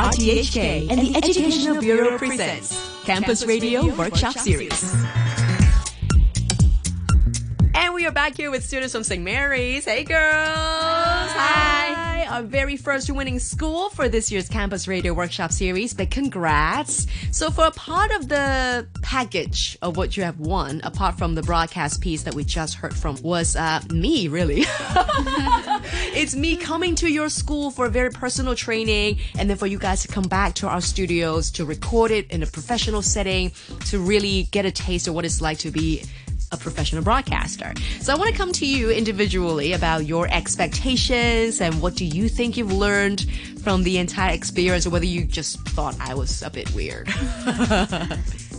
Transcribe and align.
RTHK 0.00 0.88
and 0.88 0.98
the 0.98 1.14
Educational 1.14 1.78
Bureau 1.78 2.16
presents 2.16 3.04
Campus 3.04 3.44
Radio 3.44 3.94
Workshop 3.96 4.32
Series. 4.32 4.94
And 7.74 7.92
we 7.92 8.06
are 8.06 8.10
back 8.10 8.34
here 8.34 8.50
with 8.50 8.64
students 8.64 8.94
from 8.94 9.04
St. 9.04 9.22
Mary's. 9.22 9.84
Hey, 9.84 10.04
girls. 10.04 10.16
Hi. 10.16 12.26
Our 12.30 12.42
very 12.44 12.78
first 12.78 13.10
winning 13.10 13.38
school 13.38 13.90
for 13.90 14.08
this 14.08 14.32
year's 14.32 14.48
Campus 14.48 14.88
Radio 14.88 15.12
Workshop 15.12 15.52
Series. 15.52 15.92
but 15.92 16.10
congrats. 16.10 17.06
So, 17.30 17.50
for 17.50 17.66
a 17.66 17.70
part 17.70 18.10
of 18.12 18.30
the 18.30 18.88
package 19.02 19.76
of 19.82 19.98
what 19.98 20.16
you 20.16 20.22
have 20.22 20.40
won, 20.40 20.80
apart 20.82 21.18
from 21.18 21.34
the 21.34 21.42
broadcast 21.42 22.00
piece 22.00 22.22
that 22.22 22.34
we 22.34 22.44
just 22.44 22.76
heard 22.76 22.96
from, 22.96 23.20
was 23.20 23.54
uh, 23.54 23.82
me, 23.92 24.28
really. 24.28 24.60
it's 26.14 26.34
me 26.34 26.56
coming 26.56 26.94
to 26.96 27.08
your 27.08 27.28
school 27.28 27.70
for 27.70 27.86
a 27.86 27.90
very 27.90 28.10
personal 28.10 28.54
training, 28.54 29.18
and 29.38 29.48
then 29.48 29.56
for 29.56 29.66
you 29.66 29.78
guys 29.78 30.02
to 30.02 30.08
come 30.08 30.24
back 30.24 30.54
to 30.56 30.68
our 30.68 30.80
studios 30.80 31.50
to 31.52 31.64
record 31.64 32.10
it 32.10 32.30
in 32.30 32.42
a 32.42 32.46
professional 32.46 33.02
setting 33.02 33.52
to 33.86 33.98
really 33.98 34.44
get 34.50 34.64
a 34.64 34.70
taste 34.70 35.08
of 35.08 35.14
what 35.14 35.24
it's 35.24 35.40
like 35.40 35.58
to 35.58 35.70
be 35.70 36.02
a 36.52 36.56
professional 36.56 37.02
broadcaster. 37.02 37.72
So 38.00 38.12
I 38.12 38.16
want 38.16 38.30
to 38.30 38.36
come 38.36 38.52
to 38.52 38.66
you 38.66 38.90
individually 38.90 39.72
about 39.72 40.06
your 40.06 40.26
expectations 40.32 41.60
and 41.60 41.80
what 41.80 41.94
do 41.94 42.04
you 42.04 42.28
think 42.28 42.56
you've 42.56 42.72
learned 42.72 43.26
from 43.62 43.84
the 43.84 43.98
entire 43.98 44.34
experience 44.34 44.86
or 44.86 44.90
whether 44.90 45.06
you 45.06 45.24
just 45.24 45.60
thought 45.68 45.96
I 46.00 46.14
was 46.14 46.42
a 46.42 46.50
bit 46.50 46.74
weird. 46.74 47.08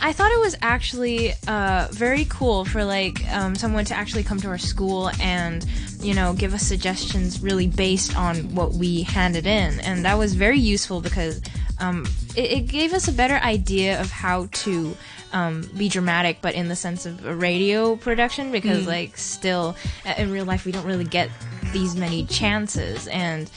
I 0.00 0.12
thought 0.12 0.30
it 0.30 0.38
was 0.38 0.56
actually 0.62 1.32
uh, 1.46 1.88
very 1.90 2.24
cool 2.26 2.64
for 2.64 2.84
like 2.84 3.26
um, 3.32 3.54
someone 3.54 3.84
to 3.86 3.94
actually 3.94 4.22
come 4.22 4.38
to 4.40 4.48
our 4.48 4.58
school 4.58 5.10
and 5.20 5.66
you 6.00 6.14
know 6.14 6.34
give 6.34 6.54
us 6.54 6.62
suggestions 6.62 7.42
really 7.42 7.66
based 7.66 8.16
on 8.16 8.54
what 8.54 8.72
we 8.72 9.02
handed 9.02 9.46
in, 9.46 9.80
and 9.80 10.04
that 10.04 10.16
was 10.16 10.34
very 10.34 10.58
useful 10.58 11.00
because 11.00 11.40
um, 11.80 12.06
it, 12.36 12.50
it 12.50 12.60
gave 12.68 12.92
us 12.92 13.08
a 13.08 13.12
better 13.12 13.36
idea 13.36 14.00
of 14.00 14.10
how 14.10 14.46
to 14.52 14.96
um, 15.32 15.68
be 15.76 15.88
dramatic, 15.88 16.38
but 16.40 16.54
in 16.54 16.68
the 16.68 16.76
sense 16.76 17.04
of 17.04 17.26
a 17.26 17.34
radio 17.34 17.96
production, 17.96 18.52
because 18.52 18.86
like 18.86 19.16
still 19.16 19.76
uh, 20.06 20.14
in 20.16 20.30
real 20.30 20.44
life 20.44 20.64
we 20.64 20.72
don't 20.72 20.86
really 20.86 21.04
get 21.04 21.30
these 21.72 21.96
many 21.96 22.24
chances, 22.26 23.06
and 23.08 23.50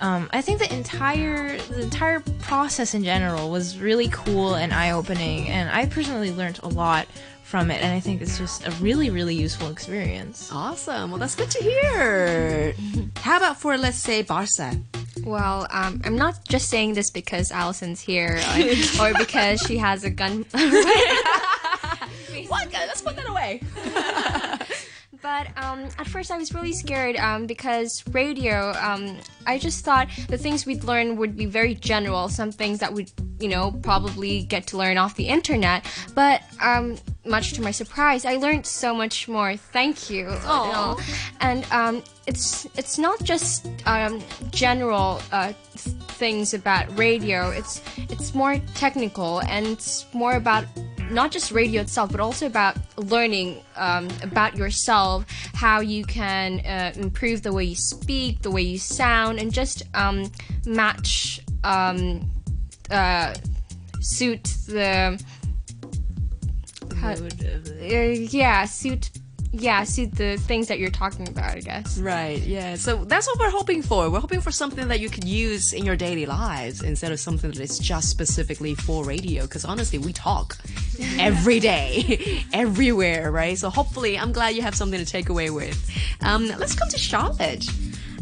um, 0.00 0.28
I 0.32 0.40
think 0.40 0.58
the 0.58 0.72
entire 0.72 1.58
the 1.58 1.82
entire 1.82 2.20
process 2.40 2.94
in 2.94 3.04
general 3.04 3.50
was 3.50 3.78
really 3.78 4.08
cool 4.08 4.54
and 4.54 4.72
eye 4.72 4.90
opening, 4.92 5.48
and 5.48 5.70
I 5.70 5.86
personally 5.86 6.32
learned 6.32 6.60
a 6.62 6.68
lot 6.68 7.06
from 7.42 7.70
it, 7.70 7.82
and 7.82 7.92
I 7.92 8.00
think 8.00 8.22
it's 8.22 8.38
just 8.38 8.66
a 8.66 8.70
really 8.72 9.10
really 9.10 9.34
useful 9.34 9.68
experience. 9.70 10.50
awesome. 10.52 11.10
Well, 11.10 11.20
that's 11.20 11.34
good 11.34 11.50
to 11.50 11.62
hear. 11.62 12.74
How 13.16 13.36
about 13.38 13.60
for, 13.60 13.76
let's 13.78 13.98
say, 13.98 14.22
Barca? 14.22 14.72
Well, 15.24 15.66
um, 15.70 16.02
I'm 16.04 16.16
not 16.16 16.46
just 16.48 16.68
saying 16.68 16.94
this 16.94 17.10
because 17.10 17.50
Allison's 17.52 18.00
here 18.00 18.40
or, 19.00 19.00
or 19.10 19.14
because 19.16 19.60
she 19.60 19.78
has 19.78 20.04
a 20.04 20.10
gun. 20.10 20.44
What? 22.48 22.72
Let's 22.72 23.00
put 23.00 23.16
that 23.16 23.28
away. 23.28 23.60
But 25.24 25.46
um, 25.56 25.88
at 25.98 26.06
first, 26.06 26.30
I 26.30 26.36
was 26.36 26.52
really 26.52 26.74
scared 26.74 27.16
um, 27.16 27.46
because 27.46 28.04
radio. 28.12 28.74
Um, 28.78 29.16
I 29.46 29.56
just 29.56 29.82
thought 29.82 30.08
the 30.28 30.36
things 30.36 30.66
we'd 30.66 30.84
learn 30.84 31.16
would 31.16 31.34
be 31.34 31.46
very 31.46 31.74
general, 31.74 32.28
some 32.28 32.52
things 32.52 32.78
that 32.80 32.92
we'd, 32.92 33.10
you 33.40 33.48
know, 33.48 33.72
probably 33.82 34.42
get 34.42 34.66
to 34.66 34.76
learn 34.76 34.98
off 34.98 35.16
the 35.16 35.28
internet. 35.28 35.86
But 36.14 36.42
um, 36.60 36.98
much 37.24 37.54
to 37.54 37.62
my 37.62 37.70
surprise, 37.70 38.26
I 38.26 38.36
learned 38.36 38.66
so 38.66 38.94
much 38.94 39.26
more. 39.26 39.56
Thank 39.56 40.10
you. 40.10 40.26
know. 40.26 40.98
And 41.40 41.64
um, 41.72 42.02
it's 42.26 42.66
it's 42.76 42.98
not 42.98 43.22
just 43.22 43.66
um, 43.86 44.22
general 44.50 45.22
uh, 45.32 45.54
th- 45.72 45.96
things 46.18 46.52
about 46.52 46.98
radio. 46.98 47.48
It's 47.48 47.80
it's 47.96 48.34
more 48.34 48.58
technical 48.74 49.40
and 49.48 49.68
it's 49.68 50.04
more 50.12 50.34
about 50.34 50.66
not 51.10 51.30
just 51.30 51.50
radio 51.52 51.82
itself, 51.82 52.10
but 52.10 52.20
also 52.20 52.46
about 52.46 52.76
learning 52.96 53.60
um, 53.76 54.08
about 54.22 54.56
yourself, 54.56 55.24
how 55.54 55.80
you 55.80 56.04
can 56.04 56.60
uh, 56.60 56.92
improve 56.96 57.42
the 57.42 57.52
way 57.52 57.64
you 57.64 57.74
speak, 57.76 58.42
the 58.42 58.50
way 58.50 58.62
you 58.62 58.78
sound, 58.78 59.38
and 59.38 59.52
just 59.52 59.82
um, 59.94 60.30
match, 60.66 61.40
um, 61.62 62.28
uh, 62.90 63.34
suit 64.00 64.44
the. 64.66 65.22
how- 66.96 67.12
uh, 67.12 67.86
yeah, 67.86 68.64
suit. 68.64 69.10
Yeah, 69.56 69.84
see 69.84 70.06
the 70.06 70.36
things 70.36 70.66
that 70.68 70.80
you're 70.80 70.90
talking 70.90 71.28
about. 71.28 71.56
I 71.56 71.60
guess. 71.60 71.98
Right, 71.98 72.42
yeah. 72.42 72.74
So 72.74 73.04
that's 73.04 73.26
what 73.26 73.38
we're 73.38 73.50
hoping 73.50 73.82
for. 73.82 74.10
We're 74.10 74.20
hoping 74.20 74.40
for 74.40 74.50
something 74.50 74.88
that 74.88 75.00
you 75.00 75.08
could 75.08 75.24
use 75.24 75.72
in 75.72 75.84
your 75.84 75.96
daily 75.96 76.26
lives 76.26 76.82
instead 76.82 77.12
of 77.12 77.20
something 77.20 77.50
that 77.50 77.60
is 77.60 77.78
just 77.78 78.10
specifically 78.10 78.74
for 78.74 79.04
radio. 79.04 79.42
Because 79.42 79.64
honestly, 79.64 79.98
we 79.98 80.12
talk 80.12 80.58
every 81.18 81.60
day, 81.60 82.44
everywhere, 82.52 83.30
right? 83.30 83.56
So 83.56 83.70
hopefully, 83.70 84.18
I'm 84.18 84.32
glad 84.32 84.56
you 84.56 84.62
have 84.62 84.74
something 84.74 84.98
to 84.98 85.06
take 85.06 85.28
away 85.28 85.50
with. 85.50 85.78
Um, 86.22 86.48
let's 86.58 86.74
come 86.74 86.88
to 86.88 86.98
Charlotte. 86.98 87.64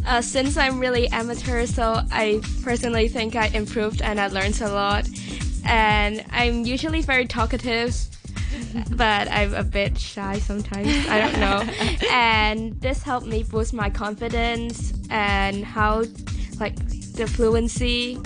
Uh, 0.06 0.20
since 0.20 0.56
I'm 0.56 0.80
really 0.80 1.08
amateur, 1.08 1.64
so 1.64 2.00
I 2.10 2.40
personally 2.62 3.08
think 3.08 3.36
I 3.36 3.46
improved 3.48 4.02
and 4.02 4.20
I 4.20 4.26
learned 4.26 4.60
a 4.60 4.68
lot. 4.68 5.08
And 5.64 6.24
I'm 6.30 6.64
usually 6.64 7.02
very 7.02 7.26
talkative, 7.26 7.94
but 8.90 9.30
I'm 9.30 9.54
a 9.54 9.62
bit 9.64 9.98
shy 9.98 10.38
sometimes. 10.38 10.88
I 11.08 11.18
don't 11.20 11.38
know. 11.40 11.60
and 12.10 12.80
this 12.80 13.02
helped 13.02 13.26
me 13.26 13.42
boost 13.42 13.72
my 13.72 13.90
confidence 13.90 14.92
and 15.10 15.64
how, 15.64 16.04
like, 16.60 16.76
the 17.12 17.26
fluency 17.26 18.18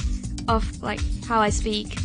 of 0.49 0.83
like 0.83 1.01
how 1.25 1.41
I 1.41 1.51
speak. 1.51 1.99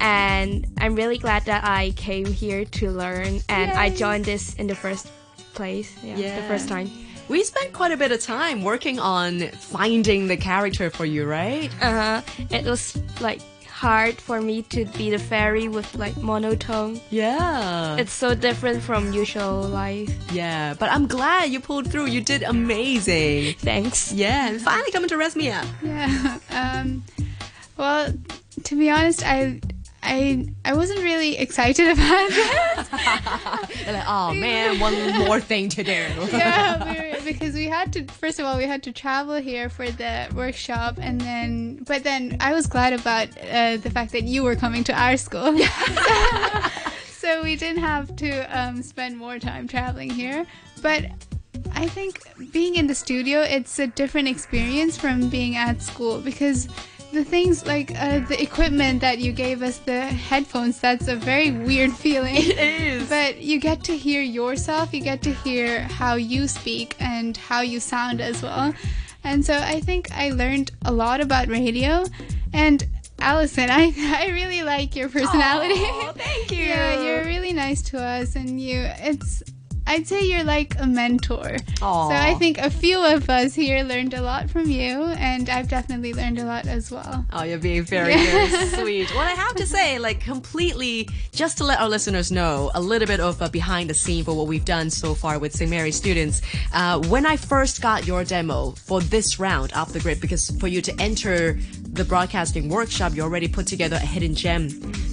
And 0.00 0.66
I'm 0.80 0.94
really 0.94 1.18
glad 1.18 1.44
that 1.46 1.64
I 1.64 1.90
came 1.96 2.26
here 2.26 2.64
to 2.64 2.90
learn 2.90 3.40
and 3.48 3.70
I 3.72 3.90
joined 3.90 4.24
this 4.24 4.54
in 4.54 4.66
the 4.66 4.74
first 4.74 5.08
place. 5.54 5.94
Yeah, 6.02 6.16
Yeah. 6.16 6.40
the 6.40 6.46
first 6.48 6.68
time. 6.68 6.90
We 7.28 7.42
spent 7.44 7.72
quite 7.72 7.92
a 7.92 7.96
bit 7.96 8.10
of 8.10 8.20
time 8.20 8.64
working 8.64 8.98
on 8.98 9.40
finding 9.48 10.28
the 10.28 10.36
character 10.36 10.88
for 10.90 11.04
you, 11.04 11.26
right? 11.26 11.70
Uh 11.80 12.20
huh. 12.22 12.22
It 12.50 12.64
was 12.64 12.96
like 13.20 13.40
hard 13.78 14.20
for 14.20 14.40
me 14.40 14.62
to 14.62 14.84
be 14.98 15.08
the 15.10 15.18
fairy 15.18 15.68
with 15.68 15.94
like 15.94 16.16
monotone. 16.16 17.00
Yeah. 17.10 17.96
It's 17.96 18.12
so 18.12 18.34
different 18.34 18.82
from 18.82 19.12
usual 19.12 19.62
life. 19.62 20.10
yeah, 20.32 20.74
but 20.74 20.90
I'm 20.90 21.06
glad 21.06 21.50
you 21.52 21.60
pulled 21.60 21.88
through. 21.90 22.06
You 22.06 22.20
did 22.20 22.42
amazing. 22.42 23.54
Thanks. 23.58 24.12
Yeah, 24.12 24.48
and 24.48 24.60
finally 24.60 24.90
coming 24.90 25.08
to 25.10 25.16
rest 25.16 25.36
Resmia. 25.36 25.64
Yeah. 25.82 26.38
Um, 26.50 27.04
well, 27.76 28.12
to 28.64 28.76
be 28.76 28.90
honest, 28.90 29.22
I, 29.24 29.60
I, 30.02 30.46
I 30.64 30.74
wasn't 30.74 31.00
really 31.04 31.38
excited 31.38 31.86
about 31.94 32.30
it. 32.32 33.76
You're 33.86 33.94
like, 33.94 34.08
oh 34.08 34.34
man, 34.34 34.80
one 34.80 34.94
more 35.24 35.40
thing 35.40 35.68
to 35.70 35.84
do. 35.84 35.92
yeah, 35.92 36.82
we 36.84 36.98
were, 36.98 37.07
because 37.32 37.54
we 37.54 37.66
had 37.66 37.92
to. 37.92 38.04
First 38.06 38.38
of 38.38 38.46
all, 38.46 38.56
we 38.56 38.64
had 38.64 38.82
to 38.84 38.92
travel 38.92 39.36
here 39.36 39.68
for 39.68 39.90
the 39.90 40.28
workshop, 40.34 40.98
and 41.00 41.20
then, 41.20 41.82
but 41.86 42.04
then 42.04 42.36
I 42.40 42.52
was 42.52 42.66
glad 42.66 42.92
about 42.92 43.28
uh, 43.38 43.76
the 43.76 43.90
fact 43.90 44.12
that 44.12 44.24
you 44.24 44.42
were 44.42 44.56
coming 44.56 44.84
to 44.84 44.92
our 44.92 45.16
school. 45.16 45.58
so 47.08 47.42
we 47.42 47.56
didn't 47.56 47.82
have 47.82 48.14
to 48.16 48.58
um, 48.58 48.82
spend 48.82 49.16
more 49.16 49.38
time 49.38 49.68
traveling 49.68 50.10
here, 50.10 50.46
but. 50.82 51.04
I 51.74 51.86
think 51.86 52.20
being 52.52 52.76
in 52.76 52.86
the 52.86 52.94
studio, 52.94 53.40
it's 53.40 53.78
a 53.78 53.88
different 53.88 54.26
experience 54.28 54.96
from 54.96 55.28
being 55.28 55.56
at 55.56 55.82
school 55.82 56.20
because 56.20 56.68
the 57.12 57.24
things 57.24 57.66
like 57.66 57.90
uh, 58.00 58.20
the 58.20 58.40
equipment 58.40 59.00
that 59.00 59.18
you 59.18 59.32
gave 59.32 59.62
us, 59.62 59.78
the 59.78 60.00
headphones, 60.02 60.80
that's 60.80 61.08
a 61.08 61.16
very 61.16 61.50
weird 61.50 61.92
feeling. 61.92 62.36
It 62.36 62.58
is. 62.58 63.08
But 63.18 63.38
you 63.38 63.58
get 63.58 63.82
to 63.84 63.96
hear 63.96 64.20
yourself, 64.22 64.92
you 64.92 65.00
get 65.00 65.22
to 65.22 65.32
hear 65.32 65.80
how 65.82 66.14
you 66.14 66.46
speak 66.46 66.96
and 67.00 67.36
how 67.36 67.60
you 67.62 67.80
sound 67.80 68.20
as 68.20 68.42
well. 68.42 68.74
And 69.24 69.44
so 69.44 69.54
I 69.54 69.80
think 69.80 70.10
I 70.12 70.30
learned 70.30 70.70
a 70.84 70.92
lot 70.92 71.20
about 71.20 71.48
radio. 71.48 72.04
And 72.52 72.86
Allison, 73.18 73.70
I, 73.70 73.92
I 73.96 74.28
really 74.28 74.62
like 74.62 74.94
your 74.94 75.08
personality. 75.08 75.74
Aw, 75.74 76.12
thank 76.12 76.50
you. 76.56 76.64
yeah, 76.64 77.02
you're 77.02 77.24
really 77.24 77.52
nice 77.52 77.82
to 77.90 78.00
us, 78.00 78.36
and 78.36 78.60
you, 78.60 78.78
it's, 78.98 79.42
I'd 79.88 80.06
say 80.06 80.22
you're 80.22 80.44
like 80.44 80.78
a 80.78 80.86
mentor. 80.86 81.56
Aw. 81.80 82.08
So 82.10 82.14
I 82.14 82.34
think 82.34 82.58
a 82.58 82.68
few 82.68 83.02
of 83.02 83.30
us 83.30 83.54
here 83.54 83.82
learned 83.82 84.12
a 84.12 84.20
lot 84.20 84.50
from 84.50 84.68
you, 84.68 85.04
and 85.16 85.48
I've 85.48 85.68
definitely 85.68 86.12
learned 86.12 86.38
a 86.38 86.44
lot 86.44 86.66
as 86.66 86.90
well. 86.90 87.24
Oh, 87.32 87.42
you're 87.42 87.58
being 87.58 87.84
very, 87.84 88.14
very 88.14 88.48
sweet. 88.68 89.10
Well, 89.14 89.20
I 89.26 89.30
have 89.30 89.54
to 89.54 89.66
say, 89.66 89.98
like, 89.98 90.20
completely, 90.20 91.08
just 91.32 91.56
to 91.58 91.64
let 91.64 91.80
our 91.80 91.88
listeners 91.88 92.30
know 92.30 92.70
a 92.74 92.80
little 92.82 93.08
bit 93.08 93.18
of 93.18 93.40
a 93.40 93.48
behind 93.48 93.88
the 93.88 93.94
scene 93.94 94.24
for 94.24 94.36
what 94.36 94.46
we've 94.46 94.66
done 94.66 94.90
so 94.90 95.14
far 95.14 95.38
with 95.38 95.54
St. 95.54 95.70
Mary's 95.70 95.96
students. 95.96 96.42
Uh, 96.74 97.00
when 97.08 97.24
I 97.24 97.38
first 97.38 97.80
got 97.80 98.06
your 98.06 98.24
demo 98.24 98.72
for 98.72 99.00
this 99.00 99.40
round 99.40 99.72
off 99.72 99.94
the 99.94 100.00
grid, 100.00 100.20
because 100.20 100.50
for 100.60 100.68
you 100.68 100.82
to 100.82 101.00
enter 101.00 101.58
the 101.92 102.04
broadcasting 102.04 102.68
workshop, 102.68 103.14
you 103.14 103.22
already 103.22 103.48
put 103.48 103.66
together 103.66 103.96
a 103.96 104.00
hidden 104.06 104.34
gem 104.34 104.68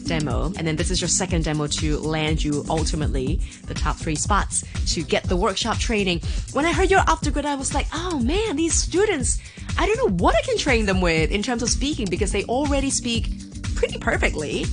demo, 0.05 0.53
and 0.57 0.67
then 0.67 0.75
this 0.75 0.91
is 0.91 1.01
your 1.01 1.07
second 1.07 1.43
demo 1.43 1.67
to 1.67 1.97
land 1.99 2.43
you 2.43 2.63
ultimately 2.69 3.41
the 3.67 3.73
top 3.73 3.97
three 3.97 4.15
spots 4.15 4.63
to 4.93 5.03
get 5.03 5.23
the 5.23 5.35
workshop 5.35 5.77
training. 5.77 6.21
When 6.53 6.65
I 6.65 6.71
heard 6.71 6.89
you're 6.89 7.03
grid, 7.31 7.45
I 7.45 7.55
was 7.55 7.73
like, 7.73 7.87
oh 7.93 8.19
man, 8.19 8.55
these 8.55 8.73
students 8.73 9.39
I 9.77 9.85
don't 9.85 9.97
know 9.97 10.23
what 10.23 10.35
I 10.35 10.41
can 10.41 10.57
train 10.57 10.85
them 10.85 11.01
with 11.01 11.31
in 11.31 11.43
terms 11.43 11.61
of 11.61 11.69
speaking 11.69 12.07
because 12.09 12.31
they 12.31 12.45
already 12.45 12.89
speak 12.89 13.29
pretty 13.75 13.97
perfectly. 13.97 14.65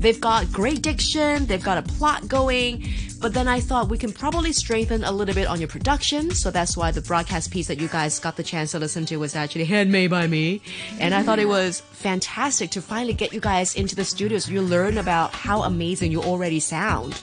They've 0.00 0.20
got 0.20 0.50
great 0.50 0.80
diction, 0.80 1.44
they've 1.44 1.62
got 1.62 1.76
a 1.76 1.82
plot 1.82 2.26
going, 2.26 2.88
but 3.20 3.34
then 3.34 3.46
I 3.46 3.60
thought 3.60 3.90
we 3.90 3.98
can 3.98 4.12
probably 4.12 4.50
strengthen 4.50 5.04
a 5.04 5.12
little 5.12 5.34
bit 5.34 5.46
on 5.46 5.60
your 5.60 5.68
production. 5.68 6.30
So 6.30 6.50
that's 6.50 6.74
why 6.74 6.90
the 6.90 7.02
broadcast 7.02 7.50
piece 7.50 7.66
that 7.68 7.78
you 7.78 7.86
guys 7.86 8.18
got 8.18 8.36
the 8.36 8.42
chance 8.42 8.72
to 8.72 8.78
listen 8.78 9.04
to 9.06 9.18
was 9.18 9.36
actually 9.36 9.66
handmade 9.66 10.10
by 10.10 10.26
me. 10.26 10.62
And 10.98 11.14
I 11.14 11.22
thought 11.22 11.38
it 11.38 11.48
was 11.48 11.80
fantastic 11.80 12.70
to 12.70 12.80
finally 12.80 13.12
get 13.12 13.34
you 13.34 13.40
guys 13.40 13.74
into 13.74 13.94
the 13.94 14.06
studio 14.06 14.38
so 14.38 14.50
you 14.50 14.62
learn 14.62 14.96
about 14.96 15.32
how 15.32 15.64
amazing 15.64 16.10
you 16.10 16.22
already 16.22 16.60
sound. 16.60 17.22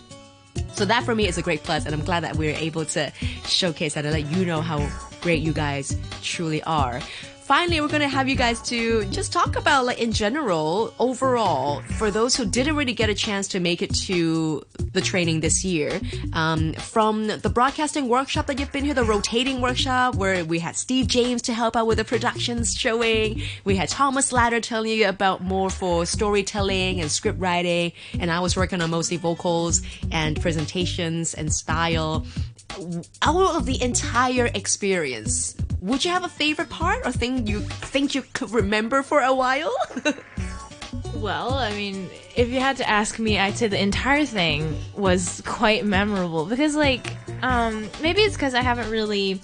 So 0.74 0.86
that 0.86 1.04
for 1.04 1.16
me 1.16 1.28
is 1.28 1.40
a 1.40 1.42
great 1.42 1.64
plus, 1.64 1.86
and 1.86 1.96
I'm 1.96 2.04
glad 2.04 2.24
that 2.24 2.36
we 2.36 2.50
are 2.50 2.56
able 2.58 2.86
to 2.86 3.12
showcase 3.46 3.96
that 3.96 4.06
and 4.06 4.14
let 4.14 4.32
you 4.32 4.46
know 4.46 4.62
how 4.62 4.88
great 5.22 5.42
you 5.42 5.52
guys 5.52 5.98
truly 6.22 6.62
are 6.64 7.02
finally 7.48 7.80
we're 7.80 7.88
going 7.88 8.02
to 8.02 8.10
have 8.10 8.28
you 8.28 8.36
guys 8.36 8.62
to 8.62 9.06
just 9.06 9.32
talk 9.32 9.56
about 9.56 9.86
like 9.86 10.00
in 10.00 10.12
general 10.12 10.94
overall 11.00 11.82
for 11.98 12.12
those 12.12 12.36
who 12.36 12.46
didn't 12.46 12.76
really 12.76 12.92
get 12.92 13.10
a 13.10 13.14
chance 13.14 13.48
to 13.48 13.62
make 13.62 13.82
it 13.82 13.96
to 13.96 14.62
the 14.92 15.00
training 15.00 15.40
this 15.40 15.64
year 15.64 16.02
um, 16.34 16.74
from 16.74 17.28
the 17.28 17.50
broadcasting 17.50 18.10
workshop 18.10 18.48
that 18.48 18.60
you've 18.60 18.74
been 18.74 18.84
here 18.84 18.94
the 18.94 19.02
rotating 19.02 19.62
workshop 19.62 20.16
where 20.16 20.44
we 20.44 20.60
had 20.60 20.76
steve 20.76 21.08
james 21.08 21.42
to 21.42 21.54
help 21.54 21.78
out 21.78 21.88
with 21.88 21.98
the 21.98 22.04
productions 22.04 22.76
showing. 22.76 23.42
We 23.64 23.78
had 23.78 23.88
thomas 23.88 24.34
ladder 24.34 24.60
telling 24.60 24.92
you 24.92 25.08
about 25.08 25.42
more 25.42 25.70
for 25.70 26.06
storytelling 26.06 27.00
and 27.00 27.10
script 27.10 27.40
writing 27.40 27.94
and 28.20 28.30
i 28.30 28.42
was 28.42 28.58
working 28.58 28.82
on 28.82 28.90
mostly 28.90 29.16
vocals 29.16 29.84
and 30.12 30.40
presentations 30.42 31.34
and 31.34 31.54
style. 31.54 32.26
Out 33.22 33.56
of 33.56 33.66
the 33.66 33.82
entire 33.82 34.48
experience, 34.54 35.56
would 35.82 36.04
you 36.04 36.12
have 36.12 36.24
a 36.24 36.30
favorite 36.30 36.70
part 36.70 37.06
or 37.06 37.12
thing 37.12 37.48
you 37.48 37.60
think 37.62 38.16
you 38.16 38.24
could 38.34 38.52
remember 38.52 39.04
for 39.04 39.22
a 39.22 39.34
while? 39.34 39.74
well, 41.16 41.54
I 41.54 41.72
mean, 41.72 42.10
if 42.36 42.50
you 42.50 42.60
had 42.60 42.78
to 42.78 42.90
ask 42.90 43.20
me, 43.20 43.38
I'd 43.38 43.58
say 43.58 43.68
the 43.68 43.82
entire 43.82 44.26
thing 44.26 44.78
was 44.96 45.42
quite 45.46 45.86
memorable 45.86 46.46
because, 46.46 46.76
like, 46.76 47.16
um, 47.42 47.90
maybe 48.02 48.22
it's 48.22 48.36
because 48.36 48.54
I 48.54 48.62
haven't 48.62 48.90
really 48.90 49.40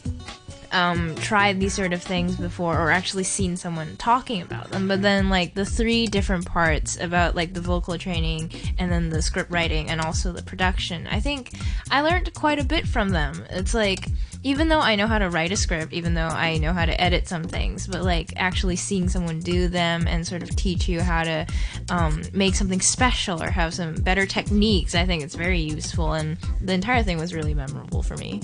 um, 0.71 1.13
tried 1.15 1.59
these 1.59 1.73
sort 1.73 1.93
of 1.93 2.01
things 2.01 2.35
before 2.35 2.79
or 2.79 2.89
actually 2.89 3.23
seen 3.23 3.55
someone 3.55 3.95
talking 3.97 4.41
about 4.41 4.71
them. 4.71 4.87
But 4.87 5.01
then, 5.01 5.29
like, 5.29 5.53
the 5.53 5.65
three 5.65 6.07
different 6.07 6.45
parts 6.45 6.99
about, 6.99 7.35
like, 7.35 7.53
the 7.53 7.61
vocal 7.61 7.97
training 7.97 8.51
and 8.79 8.91
then 8.91 9.09
the 9.09 9.21
script 9.21 9.51
writing 9.51 9.89
and 9.89 10.01
also 10.01 10.31
the 10.31 10.41
production, 10.41 11.07
I 11.07 11.19
think 11.19 11.51
I 11.91 12.01
learned 12.01 12.33
quite 12.33 12.59
a 12.59 12.63
bit 12.63 12.87
from 12.87 13.09
them. 13.09 13.45
It's 13.51 13.73
like, 13.73 14.07
even 14.43 14.67
though 14.67 14.79
I 14.79 14.95
know 14.95 15.07
how 15.07 15.19
to 15.19 15.29
write 15.29 15.51
a 15.51 15.55
script, 15.55 15.93
even 15.93 16.13
though 16.13 16.27
I 16.27 16.57
know 16.57 16.73
how 16.73 16.85
to 16.85 17.01
edit 17.01 17.27
some 17.27 17.43
things, 17.43 17.87
but 17.87 18.03
like 18.03 18.33
actually 18.35 18.75
seeing 18.75 19.07
someone 19.07 19.39
do 19.39 19.69
them 19.69 20.05
and 20.07 20.27
sort 20.27 20.43
of 20.43 20.53
teach 20.55 20.89
you 20.89 21.01
how 21.01 21.23
to 21.23 21.47
um, 21.89 22.21
make 22.33 22.55
something 22.55 22.81
special 22.81 23.41
or 23.41 23.49
have 23.49 23.73
some 23.73 23.95
better 23.95 24.25
techniques, 24.25 24.95
I 24.95 25.05
think 25.05 25.23
it's 25.23 25.35
very 25.35 25.61
useful. 25.61 26.13
And 26.13 26.37
the 26.59 26.73
entire 26.73 27.03
thing 27.03 27.17
was 27.17 27.33
really 27.33 27.53
memorable 27.53 28.03
for 28.03 28.17
me. 28.17 28.41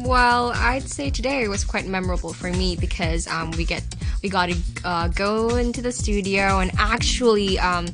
Well, 0.00 0.52
I'd 0.54 0.82
say 0.82 1.08
today 1.08 1.46
was 1.48 1.64
quite 1.64 1.86
memorable 1.86 2.32
for 2.32 2.52
me 2.52 2.76
because 2.76 3.26
um, 3.28 3.52
we 3.52 3.64
get 3.64 3.82
we 4.22 4.28
got 4.28 4.50
to 4.50 4.56
uh, 4.84 5.08
go 5.08 5.56
into 5.56 5.80
the 5.80 5.92
studio 5.92 6.58
and 6.58 6.72
actually. 6.78 7.58
Um, 7.58 7.86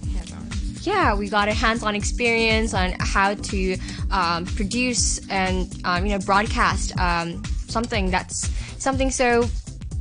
yeah, 0.87 1.15
we 1.15 1.29
got 1.29 1.49
a 1.49 1.55
hands-on 1.55 1.95
experience 1.95 2.75
on 2.75 2.95
how 3.01 3.35
to 3.35 3.77
um, 4.11 4.47
produce 4.47 5.27
and 5.29 5.75
um, 5.85 6.07
you 6.07 6.13
know 6.13 6.25
broadcast 6.25 6.97
um, 6.99 7.43
something 7.69 8.11
that's 8.11 8.49
something 8.83 9.11
so 9.11 9.49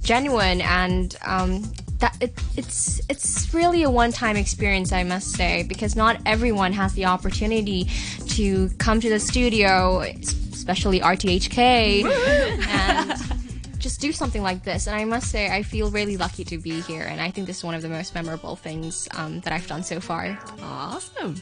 genuine 0.02 0.62
and 0.62 1.16
um, 1.26 1.64
that 2.00 2.16
it, 2.22 2.34
it's 2.58 3.02
it's 3.10 3.54
really 3.54 3.84
a 3.84 3.90
one-time 3.90 4.36
experience, 4.36 4.92
I 4.92 5.04
must 5.04 5.32
say, 5.32 5.64
because 5.64 5.96
not 5.96 6.20
everyone 6.26 6.74
has 6.74 6.94
the 6.94 7.06
opportunity 7.06 7.90
to 8.30 8.70
come 8.78 9.00
to 9.00 9.10
the 9.10 9.20
studio 9.20 10.04
especially 10.64 11.02
RTHK, 11.02 12.06
and 12.68 13.43
just 13.94 14.02
do 14.02 14.12
something 14.12 14.42
like 14.42 14.64
this. 14.64 14.88
And 14.88 14.96
I 14.96 15.06
must 15.06 15.30
say, 15.30 15.52
I 15.52 15.62
feel 15.62 15.92
really 15.92 16.18
lucky 16.18 16.44
to 16.46 16.58
be 16.58 16.82
here, 16.82 17.04
and 17.04 17.22
I 17.22 17.30
think 17.30 17.46
this 17.46 17.58
is 17.60 17.64
one 17.64 17.76
of 17.76 17.84
the 17.84 17.90
most 17.90 18.16
memorable 18.16 18.56
things 18.56 19.08
um, 19.12 19.40
that 19.42 19.54
I've 19.54 19.68
done 19.68 19.84
so 19.84 20.00
far. 20.00 20.38
Awesome. 20.64 21.36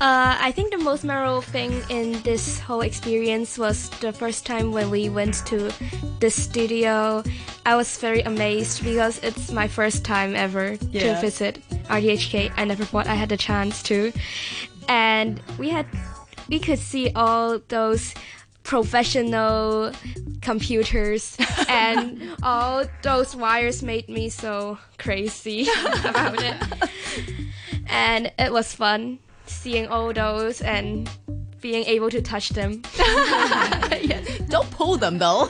Uh, 0.00 0.36
I 0.40 0.52
think 0.52 0.70
the 0.70 0.78
most 0.78 1.02
memorable 1.04 1.42
thing 1.42 1.82
in 1.88 2.22
this 2.22 2.60
whole 2.60 2.82
experience 2.82 3.58
was 3.58 3.90
the 4.00 4.12
first 4.12 4.46
time 4.46 4.70
when 4.72 4.90
we 4.90 5.08
went 5.08 5.44
to 5.46 5.70
the 6.20 6.30
studio. 6.30 7.22
I 7.66 7.74
was 7.74 7.98
very 7.98 8.20
amazed 8.22 8.84
because 8.84 9.18
it's 9.24 9.50
my 9.50 9.66
first 9.66 10.04
time 10.04 10.34
ever 10.36 10.76
Yeah. 10.90 11.14
to 11.14 11.20
visit 11.20 11.58
RTHK. 11.90 12.52
I 12.56 12.64
never 12.64 12.84
thought 12.84 13.06
I 13.08 13.14
had 13.16 13.28
the 13.28 13.36
chance 13.36 13.82
to, 13.90 14.12
and 14.88 15.40
we 15.58 15.70
had 15.70 15.86
we 16.48 16.58
could 16.58 16.78
see 16.78 17.10
all 17.14 17.58
those 17.68 18.14
professional 18.62 19.92
computers 20.40 21.36
and 21.68 22.20
all 22.42 22.84
those 23.02 23.34
wires 23.34 23.82
made 23.82 24.08
me 24.08 24.28
so 24.28 24.78
crazy 24.98 25.68
about 26.04 26.40
it 26.42 26.56
and 27.86 28.32
it 28.38 28.52
was 28.52 28.72
fun 28.74 29.18
seeing 29.46 29.86
all 29.88 30.12
those 30.12 30.60
and 30.62 31.10
being 31.60 31.84
able 31.84 32.10
to 32.10 32.20
touch 32.20 32.50
them 32.50 32.82
yeah, 32.98 34.20
don't 34.48 34.70
pull 34.70 34.96
them 34.96 35.18
though. 35.18 35.48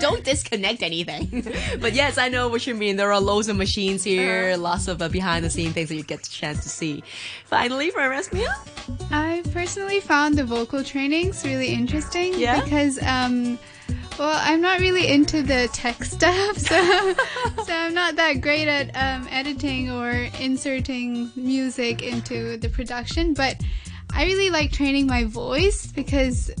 don't 0.00 0.24
disconnect 0.24 0.82
anything. 0.82 1.46
but 1.80 1.92
yes, 1.94 2.18
I 2.18 2.28
know 2.28 2.48
what 2.48 2.66
you 2.66 2.74
mean. 2.74 2.96
There 2.96 3.12
are 3.12 3.20
loads 3.20 3.48
of 3.48 3.56
machines 3.56 4.04
here, 4.04 4.56
lots 4.56 4.88
of 4.88 5.00
uh, 5.00 5.08
behind 5.08 5.44
the 5.44 5.50
scene 5.50 5.72
things 5.72 5.88
that 5.88 5.96
you 5.96 6.02
get 6.02 6.22
the 6.22 6.30
chance 6.30 6.62
to 6.62 6.68
see. 6.68 7.02
Finally, 7.46 7.90
for 7.90 8.00
Rasmia. 8.00 8.52
I 9.10 9.33
personally 9.54 10.00
found 10.00 10.36
the 10.36 10.44
vocal 10.44 10.82
trainings 10.84 11.44
really 11.44 11.68
interesting 11.68 12.34
Yeah? 12.38 12.60
because 12.62 13.00
um 13.02 13.58
well, 14.18 14.38
I'm 14.48 14.60
not 14.60 14.78
really 14.78 15.08
into 15.08 15.42
the 15.42 15.68
tech 15.72 16.04
stuff, 16.16 16.56
so 16.56 16.78
so 17.66 17.72
I'm 17.74 17.94
not 17.94 18.14
that 18.14 18.40
great 18.40 18.68
at 18.68 18.86
um, 18.94 19.26
editing 19.28 19.90
or 19.90 20.08
inserting 20.40 21.32
music 21.34 22.00
into 22.00 22.56
the 22.56 22.68
production. 22.68 23.34
But 23.34 23.60
I 24.12 24.24
really 24.24 24.50
like 24.50 24.70
training 24.70 25.08
my 25.08 25.24
voice 25.24 25.88
because 25.88 26.52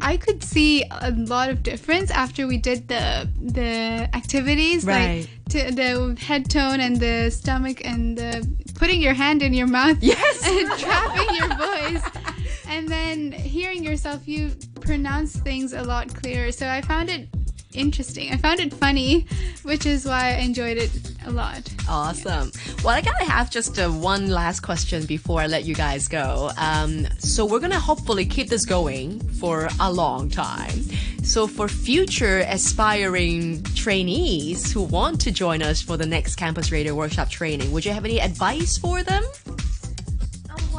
I 0.00 0.18
could 0.18 0.44
see 0.44 0.84
a 0.88 1.10
lot 1.10 1.50
of 1.50 1.64
difference 1.64 2.12
after 2.12 2.46
we 2.46 2.58
did 2.58 2.86
the 2.86 3.28
the 3.42 4.08
activities, 4.14 4.84
Right. 4.84 5.26
like 5.26 5.28
to 5.50 5.74
the 5.74 6.16
head 6.20 6.48
tone 6.48 6.78
and 6.78 6.96
the 6.96 7.30
stomach 7.30 7.84
and 7.84 8.16
the 8.16 8.46
putting 8.76 9.02
your 9.02 9.14
hand 9.14 9.42
in 9.42 9.52
your 9.52 9.66
mouth, 9.66 9.98
Yes. 10.00 10.46
and 10.56 10.70
trapping 10.78 11.30
your 11.34 11.48
voice, 11.66 12.04
and 12.70 12.88
then 12.88 13.32
hearing 13.32 13.84
yourself. 13.84 14.26
You 14.26 14.52
pronounce 14.80 15.36
things 15.36 15.72
a 15.72 15.82
lot 15.82 16.14
clearer. 16.14 16.52
So 16.52 16.66
I 16.66 16.80
found 16.80 17.10
it 17.10 17.28
interesting. 17.74 18.32
I 18.32 18.36
found 18.36 18.60
it 18.60 18.72
funny, 18.72 19.26
which 19.62 19.86
is 19.86 20.06
why 20.06 20.30
I 20.30 20.38
enjoyed 20.38 20.76
it 20.76 20.90
a 21.26 21.30
lot. 21.30 21.62
Awesome. 21.88 22.50
Well, 22.82 22.94
I 22.94 23.00
gotta 23.00 23.24
have 23.24 23.50
just 23.50 23.78
uh, 23.78 23.88
one 23.88 24.28
last 24.28 24.60
question 24.60 25.04
before 25.04 25.40
I 25.40 25.46
let 25.46 25.64
you 25.64 25.74
guys 25.74 26.08
go. 26.08 26.50
Um, 26.56 27.06
so 27.18 27.44
we're 27.44 27.60
gonna 27.60 27.78
hopefully 27.78 28.24
keep 28.24 28.48
this 28.48 28.64
going 28.64 29.20
for 29.34 29.68
a 29.80 29.92
long 29.92 30.30
time. 30.30 30.82
So 31.22 31.46
for 31.46 31.68
future 31.68 32.44
aspiring 32.48 33.62
trainees 33.74 34.72
who 34.72 34.82
want 34.82 35.20
to 35.22 35.30
join 35.30 35.62
us 35.62 35.82
for 35.82 35.96
the 35.96 36.06
next 36.06 36.36
campus 36.36 36.72
radio 36.72 36.94
workshop 36.94 37.28
training, 37.28 37.70
would 37.72 37.84
you 37.84 37.92
have 37.92 38.04
any 38.04 38.20
advice 38.20 38.78
for 38.78 39.02
them? 39.02 39.22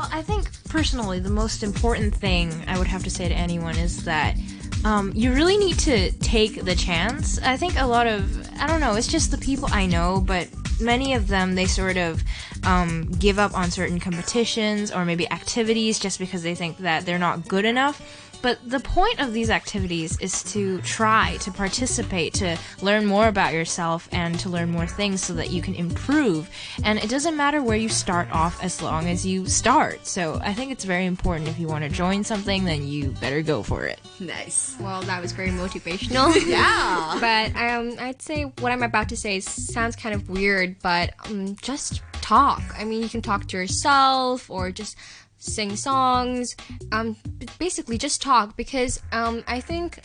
Well, 0.01 0.09
I 0.11 0.23
think 0.23 0.49
personally, 0.67 1.19
the 1.19 1.29
most 1.29 1.61
important 1.61 2.15
thing 2.15 2.51
I 2.67 2.79
would 2.79 2.87
have 2.87 3.03
to 3.03 3.11
say 3.11 3.29
to 3.29 3.35
anyone 3.35 3.77
is 3.77 4.03
that 4.05 4.35
um, 4.83 5.11
you 5.13 5.31
really 5.31 5.57
need 5.57 5.77
to 5.79 6.11
take 6.13 6.65
the 6.65 6.73
chance. 6.73 7.39
I 7.43 7.55
think 7.55 7.79
a 7.79 7.85
lot 7.85 8.07
of, 8.07 8.49
I 8.59 8.65
don't 8.65 8.79
know, 8.79 8.95
it's 8.95 9.05
just 9.05 9.29
the 9.29 9.37
people 9.37 9.69
I 9.71 9.85
know, 9.85 10.19
but 10.19 10.47
many 10.81 11.13
of 11.13 11.27
them, 11.27 11.53
they 11.53 11.67
sort 11.67 11.97
of 11.97 12.23
um, 12.63 13.11
give 13.19 13.37
up 13.37 13.55
on 13.55 13.69
certain 13.69 13.99
competitions 13.99 14.91
or 14.91 15.05
maybe 15.05 15.29
activities 15.29 15.99
just 15.99 16.17
because 16.17 16.41
they 16.41 16.55
think 16.55 16.79
that 16.79 17.05
they're 17.05 17.19
not 17.19 17.47
good 17.47 17.65
enough. 17.65 18.01
But 18.41 18.57
the 18.67 18.79
point 18.79 19.19
of 19.19 19.33
these 19.33 19.49
activities 19.49 20.19
is 20.19 20.43
to 20.53 20.81
try, 20.81 21.37
to 21.41 21.51
participate, 21.51 22.33
to 22.35 22.57
learn 22.81 23.05
more 23.05 23.27
about 23.27 23.53
yourself 23.53 24.09
and 24.11 24.39
to 24.39 24.49
learn 24.49 24.71
more 24.71 24.87
things 24.87 25.23
so 25.23 25.33
that 25.33 25.51
you 25.51 25.61
can 25.61 25.75
improve. 25.75 26.49
And 26.83 26.99
it 26.99 27.09
doesn't 27.09 27.37
matter 27.37 27.61
where 27.61 27.77
you 27.77 27.89
start 27.89 28.31
off 28.31 28.63
as 28.63 28.81
long 28.81 29.07
as 29.07 29.25
you 29.25 29.47
start. 29.47 30.05
So 30.07 30.39
I 30.43 30.53
think 30.53 30.71
it's 30.71 30.85
very 30.85 31.05
important 31.05 31.47
if 31.47 31.59
you 31.59 31.67
want 31.67 31.83
to 31.83 31.89
join 31.89 32.23
something, 32.23 32.65
then 32.65 32.87
you 32.87 33.09
better 33.21 33.41
go 33.41 33.63
for 33.63 33.85
it. 33.85 33.99
Nice. 34.19 34.75
Well, 34.79 35.01
that 35.03 35.21
was 35.21 35.31
very 35.31 35.49
motivational. 35.49 36.31
Yeah. 36.51 37.17
but 37.21 37.55
um, 37.55 37.95
I'd 37.99 38.21
say 38.21 38.43
what 38.43 38.71
I'm 38.71 38.83
about 38.83 39.09
to 39.09 39.17
say 39.17 39.39
sounds 39.39 39.95
kind 39.95 40.13
of 40.13 40.29
weird, 40.29 40.77
but 40.81 41.13
um, 41.25 41.55
just 41.61 42.01
talk. 42.21 42.61
I 42.77 42.83
mean, 42.83 43.01
you 43.01 43.09
can 43.09 43.21
talk 43.21 43.47
to 43.47 43.57
yourself 43.57 44.49
or 44.49 44.71
just 44.71 44.95
sing 45.41 45.75
songs. 45.75 46.55
Um, 46.91 47.17
basically, 47.59 47.97
just 47.97 48.21
talk 48.21 48.55
because 48.55 49.01
um, 49.11 49.43
I 49.47 49.59
think 49.59 49.99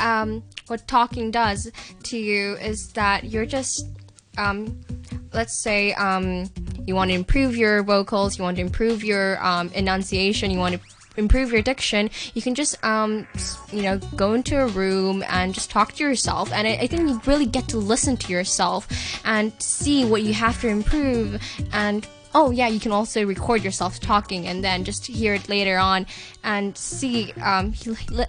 um, 0.00 0.42
what 0.66 0.86
talking 0.86 1.30
does 1.30 1.70
to 2.02 2.18
you 2.18 2.56
is 2.56 2.92
that 2.92 3.24
you're 3.24 3.46
just 3.46 3.86
um, 4.38 4.80
let's 5.32 5.62
say 5.62 5.92
um, 5.94 6.50
you 6.86 6.94
want 6.94 7.10
to 7.10 7.14
improve 7.14 7.56
your 7.56 7.82
vocals, 7.82 8.38
you 8.38 8.44
want 8.44 8.56
to 8.56 8.62
improve 8.62 9.04
your 9.04 9.42
um, 9.44 9.70
enunciation, 9.74 10.50
you 10.50 10.58
want 10.58 10.74
to 10.74 10.80
improve 11.16 11.52
your 11.52 11.62
diction, 11.62 12.10
you 12.34 12.42
can 12.42 12.54
just 12.54 12.82
um, 12.84 13.26
you 13.72 13.82
know 13.82 13.98
go 14.16 14.34
into 14.34 14.60
a 14.60 14.66
room 14.66 15.24
and 15.28 15.54
just 15.54 15.70
talk 15.70 15.92
to 15.94 16.04
yourself. 16.04 16.52
And 16.52 16.66
I, 16.66 16.72
I 16.72 16.86
think 16.86 17.08
you 17.08 17.20
really 17.26 17.46
get 17.46 17.68
to 17.68 17.78
listen 17.78 18.16
to 18.18 18.32
yourself 18.32 18.88
and 19.24 19.52
see 19.60 20.04
what 20.04 20.22
you 20.22 20.34
have 20.34 20.60
to 20.60 20.68
improve 20.68 21.40
and. 21.72 22.06
Oh 22.34 22.50
yeah, 22.50 22.66
you 22.66 22.80
can 22.80 22.92
also 22.92 23.26
record 23.26 23.62
yourself 23.62 24.00
talking 24.00 24.46
and 24.46 24.64
then 24.64 24.84
just 24.84 25.06
hear 25.06 25.34
it 25.34 25.50
later 25.50 25.76
on 25.76 26.06
and 26.42 26.74
see 26.78 27.30
um, 27.32 27.74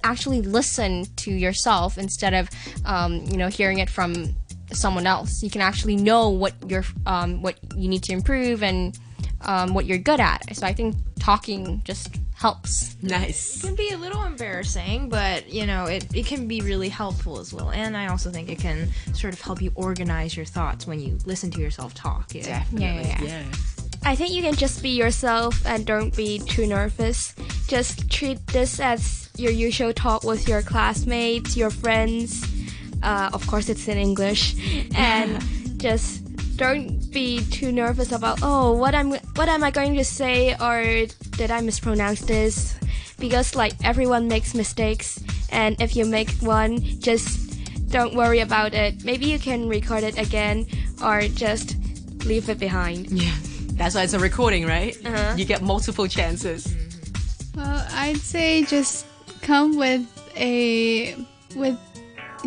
actually 0.04 0.42
listen 0.42 1.06
to 1.16 1.32
yourself 1.32 1.98
instead 1.98 2.34
of 2.34 2.50
um, 2.84 3.24
you 3.28 3.38
know 3.38 3.48
hearing 3.48 3.80
it 3.80 3.90
from 3.90 4.36
someone 4.74 5.08
else. 5.08 5.42
You 5.42 5.50
can 5.50 5.62
actually 5.62 5.96
know 5.96 6.30
what 6.30 6.54
you're 6.68 6.84
um, 7.06 7.42
what 7.42 7.56
you 7.78 7.88
need 7.88 8.04
to 8.04 8.12
improve 8.12 8.62
and 8.62 8.98
um, 9.42 9.74
what 9.74 9.86
you're 9.86 9.98
good 9.98 10.20
at. 10.20 10.56
So 10.56 10.66
I 10.66 10.74
think 10.74 10.96
talking 11.20 11.82
just 11.84 12.16
helps. 12.44 12.98
Nice. 13.02 13.64
It 13.64 13.68
can 13.68 13.76
be 13.76 13.92
a 13.92 13.98
little 13.98 14.24
embarrassing, 14.24 15.08
but 15.08 15.48
you 15.48 15.66
know, 15.66 15.86
it, 15.86 16.14
it 16.14 16.26
can 16.26 16.46
be 16.46 16.60
really 16.60 16.90
helpful 16.90 17.40
as 17.40 17.54
well. 17.54 17.72
And 17.72 17.96
I 17.96 18.08
also 18.08 18.32
think 18.32 18.50
it 18.50 18.60
can 18.60 18.90
sort 19.14 19.34
of 19.34 19.40
help 19.40 19.62
you 19.62 19.72
organize 19.76 20.36
your 20.36 20.46
thoughts 20.46 20.86
when 20.86 21.00
you 21.00 21.18
listen 21.26 21.52
to 21.52 21.62
yourself 21.62 21.94
talk. 21.94 22.36
Yeah. 22.36 22.44
Definitely. 22.44 23.10
Yeah, 23.10 23.22
yeah, 23.22 23.44
yeah. 23.44 23.44
I 24.04 24.14
think 24.18 24.34
you 24.34 24.42
can 24.42 24.56
just 24.56 24.84
be 24.84 24.90
yourself 24.90 25.66
and 25.66 25.86
don't 25.86 26.14
be 26.18 26.40
too 26.40 26.68
nervous. 26.68 27.34
Just 27.70 28.12
treat 28.12 28.46
this 28.48 28.82
as 28.82 29.30
your 29.38 29.54
usual 29.54 29.94
talk 29.94 30.26
with 30.26 30.46
your 30.46 30.62
classmates, 30.62 31.56
your 31.56 31.70
friends. 31.70 32.44
Uh, 33.02 33.30
of 33.32 33.48
course, 33.48 33.70
it's 33.70 33.88
in 33.88 33.98
English, 33.98 34.56
and 34.96 35.42
just 35.80 36.24
don't 36.58 37.10
be 37.12 37.44
too 37.46 37.72
nervous 37.72 38.12
about 38.12 38.40
oh 38.44 38.74
what 38.74 38.94
I'm 38.94 39.12
what 39.12 39.50
am 39.50 39.64
I 39.64 39.72
going 39.72 39.96
to 39.96 40.06
say 40.06 40.56
or 40.60 41.08
did 41.38 41.52
I 41.52 41.62
mispronounce 41.62 42.22
this 42.22 42.78
because 43.20 43.56
like 43.56 43.74
everyone 43.84 44.28
makes 44.28 44.54
mistakes 44.54 45.24
and 45.52 45.80
if 45.82 45.96
you 45.96 46.06
make 46.06 46.30
one 46.42 46.80
just 47.00 47.90
don't 47.90 48.16
worry 48.16 48.40
about 48.40 48.74
it 48.74 49.04
maybe 49.04 49.26
you 49.26 49.40
can 49.40 49.68
record 49.70 50.04
it 50.04 50.18
again 50.18 50.66
or 51.04 51.22
just 51.22 51.76
leave 52.26 52.50
it 52.50 52.60
behind 52.60 53.10
Yeah. 53.12 53.34
That's 53.76 53.96
why 53.96 54.04
it's 54.04 54.14
a 54.14 54.20
recording, 54.20 54.66
right? 54.68 54.96
Uh-huh. 55.04 55.34
You 55.36 55.46
get 55.46 55.62
multiple 55.64 56.08
chances. 56.08 56.74
Well, 57.56 57.86
I'd 57.92 58.18
say 58.18 58.64
just 58.66 59.08
come 59.42 59.78
with 59.78 60.06
a 60.38 61.16
with 61.56 61.78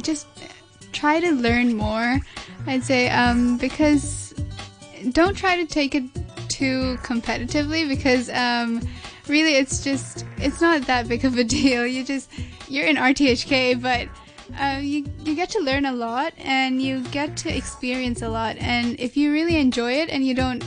just 0.02 0.26
try 0.92 1.20
to 1.20 1.32
learn 1.32 1.76
more. 1.76 2.20
I'd 2.66 2.84
say 2.84 3.10
um, 3.10 3.58
because 3.58 4.34
don't 5.10 5.36
try 5.36 5.56
to 5.56 5.66
take 5.66 5.94
it 5.94 6.04
too 6.56 6.96
competitively 7.02 7.86
because 7.86 8.30
um, 8.30 8.80
really 9.28 9.56
it's 9.56 9.84
just 9.84 10.24
it's 10.38 10.60
not 10.62 10.82
that 10.86 11.06
big 11.06 11.24
of 11.24 11.36
a 11.36 11.44
deal. 11.58 11.86
You 11.86 12.02
just 12.02 12.30
you're 12.68 12.86
in 12.86 12.96
RTHK, 12.96 13.80
but 13.80 14.08
uh, 14.58 14.78
you 14.80 15.04
you 15.22 15.34
get 15.34 15.50
to 15.50 15.60
learn 15.60 15.84
a 15.84 15.92
lot 15.92 16.32
and 16.38 16.80
you 16.80 17.02
get 17.08 17.36
to 17.38 17.54
experience 17.54 18.22
a 18.22 18.28
lot. 18.28 18.56
And 18.56 18.98
if 18.98 19.16
you 19.16 19.32
really 19.32 19.56
enjoy 19.56 19.92
it 19.92 20.08
and 20.08 20.24
you 20.24 20.34
don't 20.34 20.64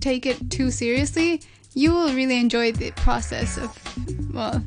take 0.00 0.24
it 0.24 0.50
too 0.50 0.70
seriously, 0.70 1.42
you 1.74 1.92
will 1.92 2.14
really 2.14 2.40
enjoy 2.40 2.72
the 2.72 2.90
process 2.92 3.58
of 3.58 3.70
well 4.32 4.62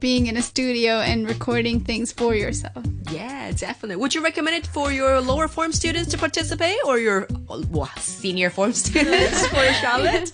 being 0.00 0.26
in 0.26 0.36
a 0.36 0.42
studio 0.42 0.94
and 1.00 1.28
recording 1.28 1.80
things 1.80 2.12
for 2.12 2.34
yourself. 2.34 2.84
Yeah, 3.10 3.50
definitely. 3.52 3.96
Would 3.96 4.14
you 4.14 4.22
recommend 4.22 4.56
it 4.56 4.66
for 4.66 4.92
your 4.92 5.20
lower 5.20 5.48
form 5.48 5.72
students 5.72 6.10
to 6.10 6.18
participate 6.18 6.78
or 6.84 6.98
your 6.98 7.24
uh, 7.48 7.62
well, 7.70 7.90
senior 7.96 8.50
form 8.50 8.72
students 8.84 9.46
for 9.48 9.64
Charlotte? 9.80 10.32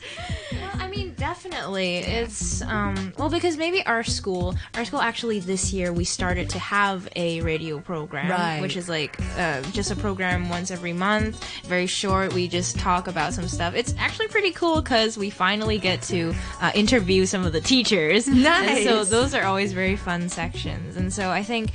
Well, 1.45 1.53
I 1.53 1.57
mean, 1.57 1.61
definitely. 1.73 1.97
It's 1.99 2.63
um 2.63 3.13
well 3.19 3.29
because 3.29 3.57
maybe 3.57 3.85
our 3.87 4.03
school, 4.05 4.55
our 4.75 4.85
school 4.85 5.01
actually 5.01 5.41
this 5.41 5.73
year 5.73 5.93
we 5.93 6.05
started 6.05 6.51
to 6.51 6.59
have 6.59 7.09
a 7.17 7.41
radio 7.43 7.81
program, 7.81 8.31
Right. 8.31 8.61
which 8.61 8.77
is 8.77 8.89
like 8.89 9.19
uh, 9.37 9.63
just 9.73 9.91
a 9.91 9.97
program 9.97 10.49
once 10.49 10.71
every 10.71 10.93
month, 10.93 11.43
very 11.65 11.87
short. 11.87 12.33
We 12.33 12.49
just 12.49 12.79
talk 12.79 13.07
about 13.09 13.35
some 13.35 13.49
stuff. 13.49 13.75
It's 13.75 13.95
actually 13.99 14.29
pretty 14.29 14.53
cool 14.53 14.81
because 14.81 15.17
we 15.17 15.31
finally 15.31 15.79
get 15.79 16.03
to 16.05 16.35
uh, 16.61 16.73
interview 16.75 17.27
some 17.27 17.45
of 17.45 17.53
the 17.53 17.61
teachers. 17.61 18.27
Nice. 18.29 18.79
And 18.79 18.85
so 18.85 19.05
those 19.05 19.35
are 19.35 19.45
always 19.45 19.73
very 19.73 19.97
fun 19.97 20.29
sections, 20.29 20.97
and 20.97 21.13
so 21.13 21.31
I 21.31 21.43
think 21.43 21.71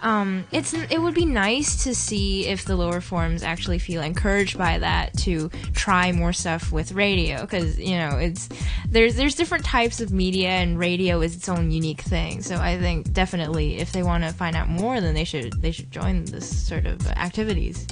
um, 0.00 0.44
it's 0.52 0.74
it 0.74 1.00
would 1.00 1.14
be 1.14 1.24
nice 1.24 1.84
to 1.84 1.94
see 1.94 2.46
if 2.46 2.64
the 2.64 2.76
lower 2.76 3.00
forms 3.00 3.42
actually 3.42 3.78
feel 3.78 4.02
encouraged 4.02 4.58
by 4.58 4.78
that 4.78 5.16
to 5.18 5.50
try 5.72 6.12
more 6.12 6.32
stuff 6.32 6.72
with 6.72 6.92
radio 6.92 7.40
because 7.40 7.78
you 7.78 7.96
know 7.96 8.18
it's 8.18 8.48
there's 8.88 9.16
there's 9.16 9.34
different 9.34 9.64
types 9.64 10.00
of 10.00 10.12
media 10.12 10.50
and 10.50 10.78
radio 10.78 11.20
is 11.20 11.36
its 11.36 11.48
own 11.48 11.70
unique 11.70 12.02
thing. 12.02 12.42
So 12.42 12.56
I 12.56 12.78
think 12.78 13.12
definitely 13.12 13.78
if 13.78 13.92
they 13.92 14.02
want 14.02 14.24
to 14.24 14.32
find 14.32 14.56
out 14.56 14.68
more, 14.68 15.00
then 15.00 15.14
they 15.14 15.24
should 15.24 15.60
they 15.62 15.70
should 15.70 15.90
join 15.90 16.24
this 16.26 16.66
sort 16.66 16.86
of 16.86 17.06
activities. 17.08 17.86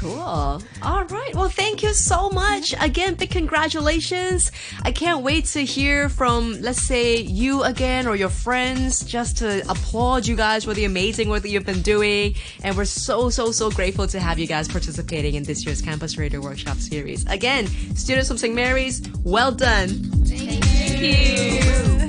Cool. 0.00 0.18
All 0.18 1.04
right. 1.04 1.34
Well, 1.34 1.50
thank 1.50 1.82
you 1.82 1.92
so 1.92 2.30
much. 2.30 2.74
Again, 2.80 3.16
big 3.16 3.28
congratulations. 3.28 4.50
I 4.82 4.92
can't 4.92 5.22
wait 5.22 5.44
to 5.56 5.60
hear 5.60 6.08
from, 6.08 6.58
let's 6.62 6.80
say, 6.80 7.18
you 7.18 7.64
again 7.64 8.06
or 8.06 8.16
your 8.16 8.30
friends 8.30 9.04
just 9.04 9.36
to 9.38 9.60
applaud 9.70 10.26
you 10.26 10.36
guys 10.36 10.64
for 10.64 10.72
the 10.72 10.86
amazing 10.86 11.28
work 11.28 11.42
that 11.42 11.50
you've 11.50 11.66
been 11.66 11.82
doing. 11.82 12.34
And 12.62 12.78
we're 12.78 12.86
so, 12.86 13.28
so, 13.28 13.52
so 13.52 13.70
grateful 13.70 14.06
to 14.06 14.18
have 14.18 14.38
you 14.38 14.46
guys 14.46 14.68
participating 14.68 15.34
in 15.34 15.42
this 15.42 15.66
year's 15.66 15.82
Campus 15.82 16.16
Radio 16.16 16.40
Workshop 16.40 16.78
series. 16.78 17.26
Again, 17.26 17.66
students 17.94 18.28
from 18.28 18.38
St. 18.38 18.54
Mary's, 18.54 19.02
well 19.22 19.52
done. 19.52 19.88
Thank 20.24 20.64
you. 21.02 21.99